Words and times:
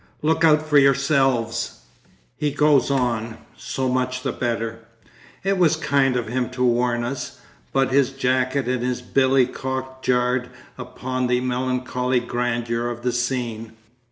Look 0.23 0.43
out 0.43 0.63
for 0.67 0.79
yourselves." 0.79 1.81
He 2.35 2.49
goes 2.49 2.89
on. 2.89 3.37
So 3.55 3.87
much 3.87 4.23
the 4.23 4.31
better; 4.31 4.79
it 5.43 5.59
was 5.59 5.75
kind 5.75 6.15
of 6.15 6.27
him 6.27 6.49
to 6.57 6.63
warn 6.63 7.03
us, 7.03 7.39
but 7.71 7.91
his 7.91 8.09
jacket 8.09 8.67
and 8.67 8.81
his 8.81 9.03
billy 9.03 9.45
cock 9.45 10.01
jarred 10.01 10.49
upon 10.75 11.27
the 11.27 11.39
melancholy 11.39 12.19
grandeur 12.19 12.89
of 12.89 13.03
the 13.03 13.11
scene. 13.11 13.73